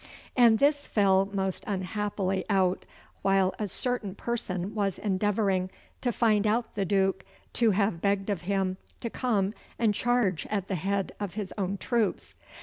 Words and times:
And 0.35 0.57
this 0.57 0.87
fell 0.87 1.27
most 1.31 1.63
unhappily 1.67 2.43
out, 2.49 2.85
while 3.21 3.53
a 3.59 3.67
certain 3.67 4.15
person 4.15 4.73
was 4.73 4.97
endeavouring 4.97 5.69
to 6.01 6.11
find 6.11 6.47
out 6.47 6.73
the 6.73 6.85
Duke 6.85 7.23
to 7.53 7.69
have 7.69 8.01
begged 8.01 8.31
of 8.31 8.41
him 8.41 8.77
to 9.01 9.11
come 9.11 9.53
and 9.77 9.93
charge 9.93 10.47
at 10.47 10.69
the 10.69 10.73
head 10.75 11.11
of 11.19 11.35
his 11.35 11.53
own 11.55 11.77
troops. 11.77 12.33